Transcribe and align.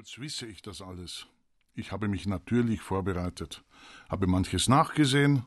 als 0.00 0.18
wisse 0.18 0.46
ich 0.46 0.62
das 0.62 0.80
alles. 0.80 1.26
Ich 1.74 1.92
habe 1.92 2.08
mich 2.08 2.24
natürlich 2.24 2.80
vorbereitet, 2.80 3.62
habe 4.08 4.26
manches 4.26 4.66
nachgesehen 4.66 5.42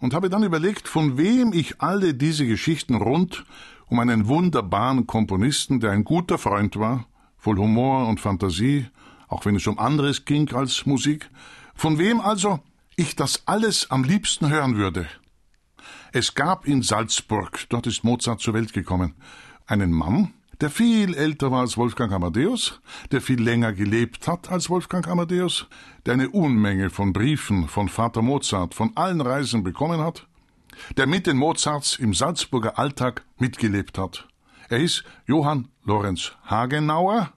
und 0.00 0.12
habe 0.12 0.28
dann 0.28 0.42
überlegt, 0.42 0.88
von 0.88 1.16
wem 1.16 1.52
ich 1.52 1.80
alle 1.80 2.14
diese 2.14 2.48
Geschichten 2.48 2.96
rund 2.96 3.44
um 3.86 4.00
einen 4.00 4.26
wunderbaren 4.26 5.06
Komponisten, 5.06 5.78
der 5.78 5.92
ein 5.92 6.02
guter 6.02 6.36
Freund 6.36 6.80
war, 6.80 7.06
voll 7.36 7.58
Humor 7.58 8.08
und 8.08 8.18
Fantasie, 8.18 8.88
auch 9.28 9.44
wenn 9.44 9.54
es 9.54 9.68
um 9.68 9.78
anderes 9.78 10.24
ging 10.24 10.52
als 10.52 10.84
Musik, 10.84 11.30
von 11.76 11.96
wem 11.96 12.20
also 12.20 12.58
ich 12.96 13.14
das 13.14 13.46
alles 13.46 13.88
am 13.92 14.02
liebsten 14.02 14.50
hören 14.50 14.78
würde. 14.78 15.06
Es 16.10 16.34
gab 16.34 16.66
in 16.66 16.82
Salzburg, 16.82 17.66
dort 17.68 17.86
ist 17.86 18.02
Mozart 18.02 18.40
zur 18.40 18.54
Welt 18.54 18.72
gekommen, 18.72 19.14
einen 19.68 19.92
Mann, 19.92 20.34
der 20.60 20.70
viel 20.70 21.14
älter 21.14 21.50
war 21.50 21.60
als 21.60 21.76
Wolfgang 21.76 22.12
Amadeus, 22.12 22.80
der 23.12 23.20
viel 23.20 23.42
länger 23.42 23.72
gelebt 23.72 24.28
hat 24.28 24.50
als 24.50 24.68
Wolfgang 24.68 25.08
Amadeus, 25.08 25.66
der 26.04 26.14
eine 26.14 26.28
Unmenge 26.30 26.90
von 26.90 27.12
Briefen 27.12 27.66
von 27.68 27.88
Vater 27.88 28.22
Mozart 28.22 28.74
von 28.74 28.94
allen 28.96 29.20
Reisen 29.20 29.62
bekommen 29.62 30.00
hat, 30.00 30.26
der 30.96 31.06
mit 31.06 31.26
den 31.26 31.38
Mozarts 31.38 31.96
im 31.96 32.12
Salzburger 32.12 32.78
Alltag 32.78 33.24
mitgelebt 33.38 33.96
hat. 33.96 34.28
Er 34.68 34.78
hieß 34.78 35.02
Johann 35.26 35.68
Lorenz 35.84 36.32
Hagenauer 36.44 37.32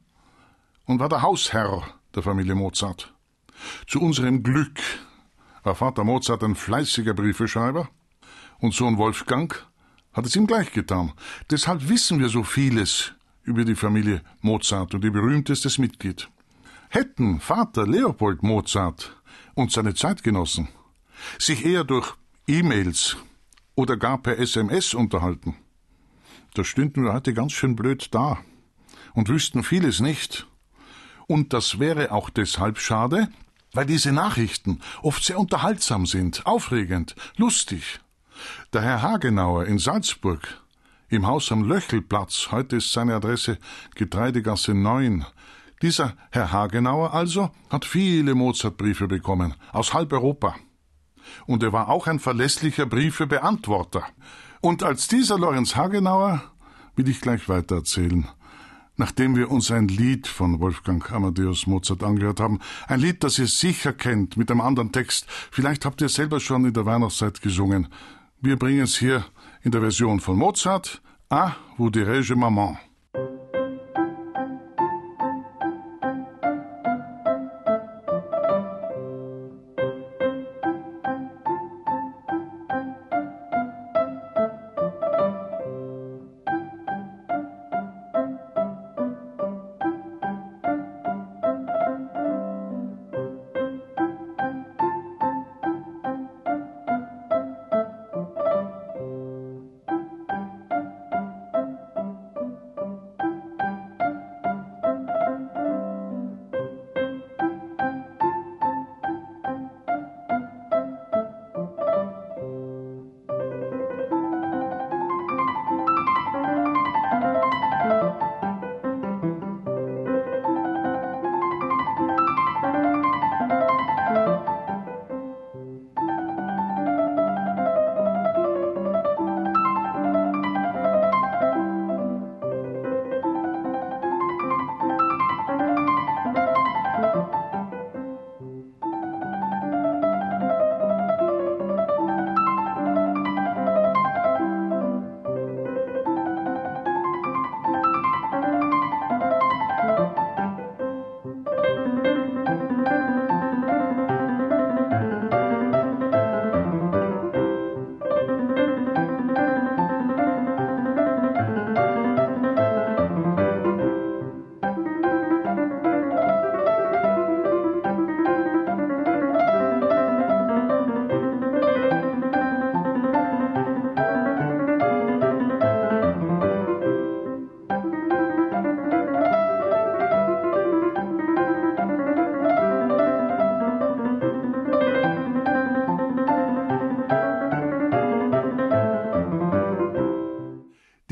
und 0.86 1.00
war 1.00 1.10
der 1.10 1.22
Hausherr 1.22 1.84
der 2.14 2.24
Familie 2.24 2.56
Mozart. 2.56 3.14
Zu 3.88 4.02
unserem 4.02 4.44
Glück 4.44 4.80
war 5.64 5.76
Vater 5.76 6.04
Mozart 6.04 6.44
ein 6.44 6.56
fleißiger 6.56 7.14
Briefeschreiber 7.14 7.88
und 8.60 8.74
Sohn 8.74 8.98
Wolfgang 8.98 9.66
hat 10.14 10.26
es 10.26 10.36
ihm 10.36 10.48
gleich 10.48 10.72
getan. 10.72 11.14
Deshalb 11.50 11.90
wissen 11.90 12.20
wir 12.20 12.30
so 12.30 12.44
vieles 12.44 13.14
über 13.44 13.66
die 13.66 13.76
Familie 13.76 14.22
Mozart 14.42 14.94
und 14.94 15.04
ihr 15.04 15.12
berühmtestes 15.12 15.78
Mitglied. 15.78 16.30
Hätten 16.90 17.40
Vater 17.40 17.88
Leopold 17.88 18.44
Mozart 18.44 19.16
und 19.56 19.72
seine 19.72 19.96
Zeitgenossen 19.96 20.68
sich 21.40 21.66
eher 21.66 21.84
durch 21.84 22.14
E-Mails 22.48 23.18
oder 23.76 23.98
gar 23.98 24.18
per 24.20 24.38
SMS 24.38 24.94
unterhalten, 24.94 25.56
da 26.54 26.64
stünden 26.64 27.04
wir 27.04 27.14
heute 27.14 27.34
ganz 27.34 27.54
schön 27.54 27.76
blöd 27.76 28.10
da 28.12 28.38
und 29.14 29.28
wüssten 29.28 29.64
vieles 29.64 30.00
nicht. 30.00 30.48
Und 31.26 31.54
das 31.54 31.80
wäre 31.80 32.12
auch 32.12 32.30
deshalb 32.30 32.78
schade, 32.78 33.30
weil 33.72 33.88
diese 33.88 34.12
Nachrichten 34.12 34.80
oft 35.02 35.24
sehr 35.24 35.40
unterhaltsam 35.40 36.06
sind, 36.06 36.46
aufregend, 36.46 37.16
lustig. 37.38 38.02
Der 38.74 38.82
Herr 38.82 39.02
Hagenauer 39.02 39.66
in 39.66 39.80
Salzburg, 39.80 40.62
im 41.10 41.28
Haus 41.28 41.52
am 41.52 41.64
Löchelplatz, 41.64 42.50
heute 42.52 42.78
ist 42.78 42.92
seine 42.92 43.16
Adresse 43.16 43.58
Getreidegasse 43.96 44.74
9. 44.74 45.26
Dieser 45.82 46.14
Herr 46.32 46.52
Hagenauer 46.52 47.14
also 47.14 47.52
hat 47.70 47.86
viele 47.86 48.36
Mozartbriefe 48.36 49.08
bekommen, 49.08 49.54
aus 49.72 49.94
halb 49.94 50.14
Europa. 50.14 50.56
Und 51.46 51.64
er 51.64 51.74
war 51.74 51.90
auch 51.90 52.08
ein 52.08 52.20
verlässlicher 52.20 52.86
Briefebeantworter. 52.86 54.04
Und 54.62 54.84
als 54.84 55.08
dieser 55.08 55.38
Lorenz 55.38 55.76
Hagenauer 55.76 56.42
will 56.96 57.10
ich 57.10 57.22
gleich 57.22 57.50
weitererzählen. 57.50 58.28
Nachdem 58.96 59.36
wir 59.36 59.50
uns 59.50 59.72
ein 59.72 59.88
Lied 59.88 60.28
von 60.28 60.60
Wolfgang 60.60 61.12
Amadeus 61.12 61.66
Mozart 61.66 62.04
angehört 62.04 62.40
haben, 62.40 62.60
ein 62.88 63.00
Lied, 63.00 63.24
das 63.24 63.40
ihr 63.40 63.48
sicher 63.48 63.92
kennt, 63.92 64.38
mit 64.38 64.52
einem 64.52 64.62
anderen 64.62 64.92
Text, 64.92 65.26
vielleicht 65.52 65.84
habt 65.84 66.00
ihr 66.02 66.10
selber 66.10 66.40
schon 66.40 66.66
in 66.66 66.74
der 66.74 66.86
Weihnachtszeit 66.86 67.42
gesungen, 67.42 67.88
wir 68.44 68.58
bringen 68.58 68.84
es 68.84 68.98
hier 68.98 69.26
in 69.64 69.72
der 69.72 69.82
Version 69.82 70.20
von 70.20 70.38
Mozart. 70.38 71.02
Ah, 71.30 71.54
vous 71.78 71.90
dirais-je 71.90 72.36
maman? 72.36 72.78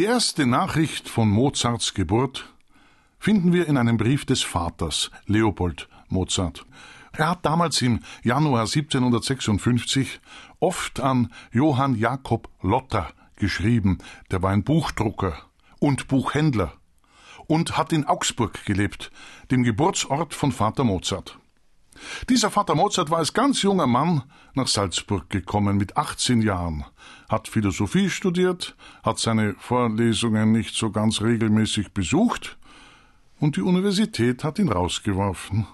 Die 0.02 0.08
erste 0.08 0.48
Nachricht 0.48 1.08
von 1.08 1.30
Mozarts 1.30 1.94
Geburt 1.94 2.52
finden 3.20 3.54
wir 3.54 3.68
in 3.68 3.78
einem 3.78 3.98
Brief 3.98 4.26
des 4.26 4.42
Vaters, 4.42 5.12
Leopold 5.28 5.88
Mozart. 6.10 6.66
Er 7.12 7.30
hat 7.30 7.46
damals 7.46 7.84
im 7.84 8.00
Januar 8.24 8.62
1756 8.62 10.20
oft 10.60 11.00
an 11.00 11.32
Johann 11.52 11.94
Jakob 11.94 12.50
Lotter 12.64 13.10
geschrieben, 13.36 14.00
der 14.32 14.42
war 14.42 14.50
ein 14.50 14.64
Buchdrucker 14.64 15.38
und 15.78 16.08
Buchhändler 16.08 16.74
und 17.46 17.78
hat 17.78 17.94
in 17.94 18.06
Augsburg 18.06 18.66
gelebt, 18.66 19.12
dem 19.52 19.62
Geburtsort 19.62 20.34
von 20.34 20.52
Vater 20.52 20.84
Mozart. 20.84 21.38
Dieser 22.30 22.52
Vater 22.52 22.76
Mozart 22.76 23.10
war 23.10 23.20
als 23.20 23.34
ganz 23.34 23.62
junger 23.62 23.88
Mann 23.88 24.24
nach 24.54 24.68
Salzburg 24.68 25.30
gekommen 25.30 25.78
mit 25.78 25.98
18 25.98 26.42
Jahren, 26.42 26.86
hat 27.30 27.48
Philosophie 27.48 28.10
studiert, 28.10 28.76
hat 29.04 29.20
seine 29.20 29.56
Vorlesungen 29.58 30.52
nicht 30.52 30.76
so 30.76 30.92
ganz 30.92 31.22
regelmäßig 31.22 31.94
besucht 31.94 32.58
und 33.40 33.58
die 33.58 33.62
Universität 33.62 34.44
hat 34.44 34.60
ihn 34.60 34.70
rausgeworfen. 34.70 35.68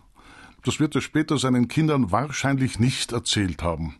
Das 0.63 0.79
wird 0.79 0.95
er 0.95 1.01
später 1.01 1.37
seinen 1.37 1.67
Kindern 1.67 2.11
wahrscheinlich 2.11 2.79
nicht 2.79 3.11
erzählt 3.11 3.63
haben. 3.63 3.95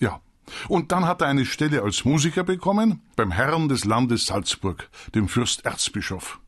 Ja. 0.00 0.20
Und 0.68 0.92
dann 0.92 1.04
hat 1.04 1.20
er 1.20 1.28
eine 1.28 1.44
Stelle 1.44 1.82
als 1.82 2.04
Musiker 2.04 2.42
bekommen 2.42 3.02
beim 3.16 3.30
Herrn 3.30 3.68
des 3.68 3.84
Landes 3.84 4.26
Salzburg, 4.26 4.88
dem 5.14 5.28
Fürsterzbischof. 5.28 6.40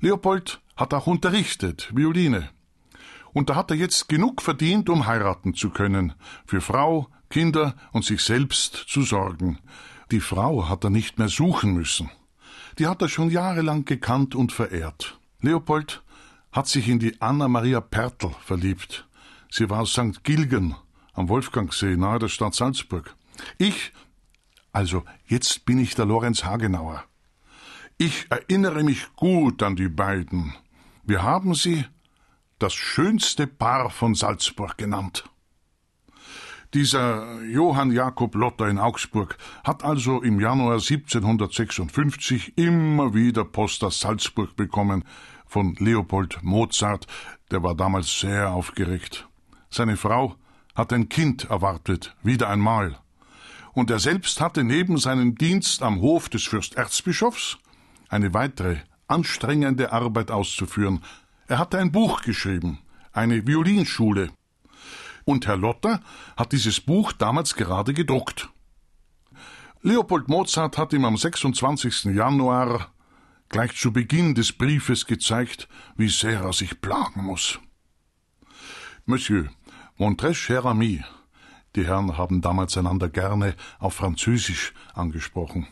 Leopold 0.00 0.60
hat 0.76 0.94
auch 0.94 1.06
unterrichtet, 1.06 1.90
Violine. 1.94 2.50
Und 3.34 3.50
da 3.50 3.56
hat 3.56 3.70
er 3.70 3.76
jetzt 3.76 4.08
genug 4.08 4.40
verdient, 4.40 4.88
um 4.88 5.06
heiraten 5.06 5.52
zu 5.52 5.68
können, 5.68 6.14
für 6.46 6.62
Frau, 6.62 7.08
Kinder 7.28 7.74
und 7.92 8.04
sich 8.04 8.22
selbst 8.22 8.74
zu 8.88 9.02
sorgen. 9.02 9.58
Die 10.10 10.20
Frau 10.20 10.68
hat 10.68 10.84
er 10.84 10.90
nicht 10.90 11.18
mehr 11.18 11.28
suchen 11.28 11.74
müssen. 11.74 12.10
Die 12.78 12.86
hat 12.86 13.02
er 13.02 13.08
schon 13.08 13.30
jahrelang 13.30 13.84
gekannt 13.84 14.34
und 14.34 14.52
verehrt. 14.52 15.18
Leopold 15.40 16.02
hat 16.52 16.68
sich 16.68 16.88
in 16.88 17.00
die 17.00 17.20
Anna 17.20 17.48
Maria 17.48 17.80
Pertl 17.80 18.30
verliebt. 18.40 19.06
Sie 19.50 19.68
war 19.68 19.80
aus 19.80 19.92
St. 19.92 20.22
Gilgen 20.24 20.76
am 21.14 21.28
Wolfgangsee 21.28 21.96
nahe 21.96 22.18
der 22.18 22.28
Stadt 22.28 22.54
Salzburg. 22.54 23.16
Ich, 23.58 23.92
also 24.72 25.04
jetzt 25.26 25.64
bin 25.64 25.78
ich 25.78 25.94
der 25.94 26.06
Lorenz 26.06 26.44
Hagenauer. 26.44 27.04
Ich 27.96 28.26
erinnere 28.30 28.82
mich 28.82 29.14
gut 29.14 29.62
an 29.62 29.76
die 29.76 29.88
beiden. 29.88 30.54
Wir 31.04 31.22
haben 31.22 31.54
sie 31.54 31.84
das 32.58 32.74
schönste 32.74 33.46
Paar 33.46 33.90
von 33.90 34.14
Salzburg 34.14 34.76
genannt. 34.76 35.24
Dieser 36.74 37.40
Johann 37.44 37.92
Jakob 37.92 38.34
Lotter 38.34 38.68
in 38.68 38.78
Augsburg 38.78 39.38
hat 39.62 39.84
also 39.84 40.22
im 40.22 40.40
Januar 40.40 40.74
1756 40.74 42.58
immer 42.58 43.14
wieder 43.14 43.44
Post 43.44 43.84
aus 43.84 44.00
Salzburg 44.00 44.56
bekommen 44.56 45.04
von 45.46 45.76
Leopold 45.78 46.42
Mozart, 46.42 47.06
der 47.52 47.62
war 47.62 47.76
damals 47.76 48.18
sehr 48.18 48.50
aufgeregt. 48.50 49.28
Seine 49.70 49.96
Frau 49.96 50.34
hat 50.74 50.92
ein 50.92 51.08
Kind 51.08 51.44
erwartet, 51.44 52.16
wieder 52.24 52.48
einmal. 52.48 52.98
Und 53.72 53.90
er 53.90 54.00
selbst 54.00 54.40
hatte 54.40 54.64
neben 54.64 54.98
seinem 54.98 55.36
Dienst 55.36 55.82
am 55.82 56.00
Hof 56.00 56.28
des 56.28 56.42
Fürsterzbischofs 56.44 57.58
eine 58.08 58.34
weitere 58.34 58.78
anstrengende 59.06 59.92
Arbeit 59.92 60.32
auszuführen. 60.32 61.02
Er 61.46 61.58
hatte 61.58 61.78
ein 61.78 61.92
Buch 61.92 62.22
geschrieben, 62.22 62.78
eine 63.12 63.46
Violinschule, 63.46 64.30
und 65.24 65.46
Herr 65.46 65.56
Lotter 65.56 66.00
hat 66.36 66.52
dieses 66.52 66.80
Buch 66.80 67.12
damals 67.12 67.54
gerade 67.54 67.94
gedruckt. 67.94 68.48
Leopold 69.82 70.28
Mozart 70.28 70.78
hat 70.78 70.92
ihm 70.92 71.04
am 71.04 71.16
26. 71.16 72.04
Januar 72.04 72.90
gleich 73.50 73.76
zu 73.76 73.92
Beginn 73.92 74.34
des 74.34 74.52
Briefes 74.52 75.06
gezeigt, 75.06 75.68
wie 75.96 76.08
sehr 76.08 76.40
er 76.40 76.52
sich 76.52 76.80
plagen 76.80 77.24
muss. 77.24 77.58
Monsieur, 79.04 79.50
mon 79.98 80.16
très 80.16 80.34
cher 80.34 80.64
ami, 80.64 81.04
die 81.76 81.86
Herren 81.86 82.16
haben 82.16 82.40
damals 82.40 82.78
einander 82.78 83.10
gerne 83.10 83.54
auf 83.78 83.94
Französisch 83.94 84.72
angesprochen. 84.94 85.66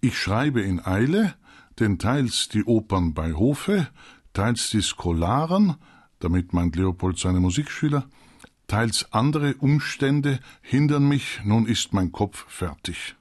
Ich 0.00 0.16
schreibe 0.16 0.62
in 0.62 0.84
Eile, 0.84 1.34
denn 1.80 1.98
teils 1.98 2.48
die 2.48 2.64
Opern 2.64 3.14
bei 3.14 3.32
Hofe, 3.32 3.88
teils 4.32 4.70
die 4.70 4.82
Skolaren, 4.82 5.76
damit 6.18 6.52
meint 6.52 6.76
Leopold 6.76 7.18
seine 7.18 7.40
Musikschüler, 7.40 8.08
teils 8.66 9.12
andere 9.12 9.54
Umstände 9.56 10.40
hindern 10.62 11.08
mich, 11.08 11.40
nun 11.44 11.66
ist 11.66 11.92
mein 11.92 12.12
Kopf 12.12 12.44
fertig. 12.48 13.16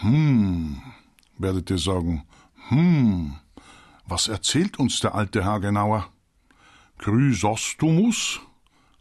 Hm, 0.00 0.82
werdet 1.38 1.70
ihr 1.70 1.78
sagen, 1.78 2.26
hm, 2.68 3.36
was 4.06 4.28
erzählt 4.28 4.78
uns 4.78 5.00
der 5.00 5.14
alte 5.14 5.44
Hagenauer? 5.44 6.08
Chrysostomus? 6.98 8.40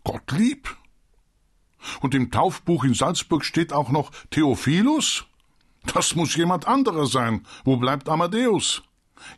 Gottlieb? 0.05 0.69
Und 2.01 2.13
im 2.13 2.31
Taufbuch 2.31 2.83
in 2.83 2.93
Salzburg 2.93 3.45
steht 3.45 3.73
auch 3.73 3.89
noch 3.89 4.11
Theophilus? 4.31 5.25
Das 5.93 6.15
muss 6.15 6.35
jemand 6.35 6.67
anderer 6.67 7.05
sein. 7.05 7.45
Wo 7.63 7.77
bleibt 7.77 8.09
Amadeus? 8.09 8.83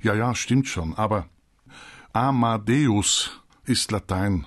Ja, 0.01 0.13
ja, 0.13 0.35
stimmt 0.35 0.67
schon, 0.67 0.95
aber 0.95 1.27
Amadeus 2.13 3.31
ist 3.65 3.91
Latein 3.91 4.45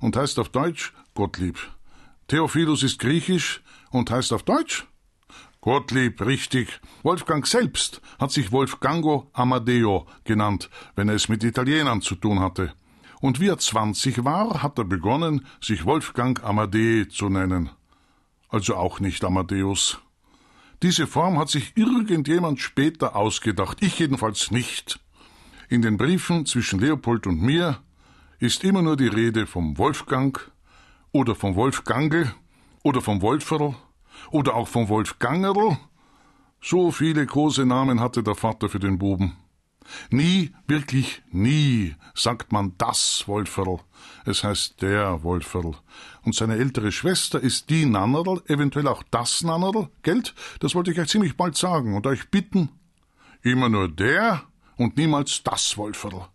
und 0.00 0.16
heißt 0.16 0.38
auf 0.38 0.48
Deutsch 0.48 0.92
Gottlieb. 1.14 1.58
Theophilus 2.28 2.82
ist 2.82 2.98
griechisch 2.98 3.62
und 3.90 4.10
heißt 4.10 4.32
auf 4.32 4.42
Deutsch 4.42 4.86
Gottlieb, 5.60 6.22
richtig. 6.22 6.80
Wolfgang 7.02 7.46
selbst 7.46 8.00
hat 8.18 8.30
sich 8.32 8.50
Wolfgango 8.50 9.28
Amadeo 9.34 10.06
genannt, 10.24 10.70
wenn 10.94 11.10
er 11.10 11.16
es 11.16 11.28
mit 11.28 11.44
Italienern 11.44 12.00
zu 12.00 12.14
tun 12.14 12.40
hatte. 12.40 12.72
Und 13.20 13.38
wie 13.38 13.48
er 13.48 13.58
zwanzig 13.58 14.24
war, 14.24 14.62
hat 14.62 14.78
er 14.78 14.84
begonnen, 14.84 15.46
sich 15.60 15.84
Wolfgang 15.84 16.42
Amadee 16.42 17.06
zu 17.08 17.28
nennen. 17.28 17.70
Also 18.48 18.76
auch 18.76 18.98
nicht 18.98 19.22
Amadeus. 19.24 19.98
Diese 20.82 21.06
Form 21.06 21.38
hat 21.38 21.50
sich 21.50 21.76
irgendjemand 21.76 22.60
später 22.60 23.14
ausgedacht, 23.14 23.78
ich 23.82 23.98
jedenfalls 23.98 24.50
nicht. 24.50 24.98
In 25.68 25.82
den 25.82 25.98
Briefen 25.98 26.46
zwischen 26.46 26.80
Leopold 26.80 27.26
und 27.26 27.42
mir 27.42 27.78
ist 28.38 28.64
immer 28.64 28.80
nur 28.80 28.96
die 28.96 29.06
Rede 29.06 29.46
vom 29.46 29.76
Wolfgang 29.76 30.50
oder 31.12 31.34
vom 31.34 31.54
Wolfgangel 31.54 32.34
oder 32.82 33.02
vom 33.02 33.20
Wolferl 33.20 33.74
oder 34.30 34.54
auch 34.54 34.68
vom 34.68 34.88
Wolfgangerl. 34.88 35.78
So 36.62 36.90
viele 36.90 37.24
große 37.26 37.66
Namen 37.66 38.00
hatte 38.00 38.22
der 38.22 38.34
Vater 38.34 38.70
für 38.70 38.80
den 38.80 38.98
Buben. 38.98 39.36
Nie, 40.10 40.52
wirklich 40.66 41.22
nie, 41.30 41.94
sagt 42.14 42.52
man 42.52 42.74
das 42.78 43.24
Wolferl. 43.26 43.80
Es 44.24 44.44
heißt 44.44 44.82
der 44.82 45.22
Wolferl. 45.22 45.74
Und 46.22 46.34
seine 46.34 46.56
ältere 46.56 46.92
Schwester 46.92 47.40
ist 47.40 47.70
die 47.70 47.86
Nannerl, 47.86 48.42
eventuell 48.46 48.88
auch 48.88 49.02
das 49.10 49.42
Nannerl. 49.42 49.88
Geld? 50.02 50.34
Das 50.60 50.74
wollte 50.74 50.92
ich 50.92 51.00
euch 51.00 51.08
ziemlich 51.08 51.36
bald 51.36 51.56
sagen 51.56 51.94
und 51.94 52.06
euch 52.06 52.30
bitten. 52.30 52.70
Immer 53.42 53.68
nur 53.68 53.88
der 53.88 54.42
und 54.76 54.96
niemals 54.96 55.42
das 55.42 55.76
Wolferl. 55.76 56.26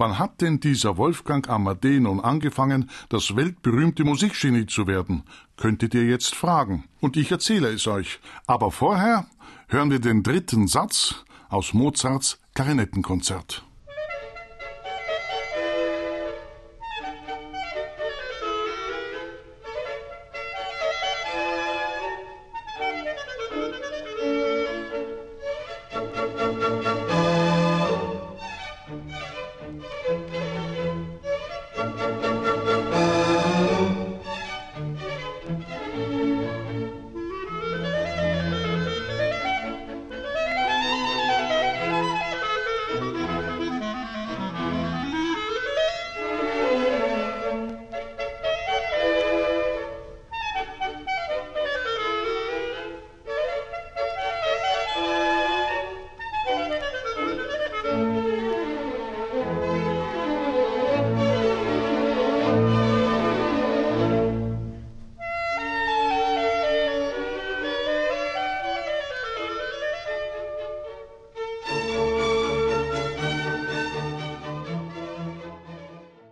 Wann 0.00 0.18
hat 0.18 0.40
denn 0.40 0.60
dieser 0.60 0.96
Wolfgang 0.96 1.46
Amadee 1.50 2.00
nun 2.00 2.20
angefangen, 2.20 2.88
das 3.10 3.36
weltberühmte 3.36 4.02
Musikgenie 4.02 4.64
zu 4.64 4.86
werden? 4.86 5.24
Könntet 5.58 5.92
ihr 5.92 6.06
jetzt 6.06 6.34
fragen. 6.34 6.84
Und 7.00 7.18
ich 7.18 7.30
erzähle 7.30 7.68
es 7.68 7.86
euch. 7.86 8.18
Aber 8.46 8.70
vorher 8.70 9.26
hören 9.68 9.90
wir 9.90 9.98
den 9.98 10.22
dritten 10.22 10.68
Satz 10.68 11.26
aus 11.50 11.74
Mozarts 11.74 12.40
Klarinettenkonzert. 12.54 13.64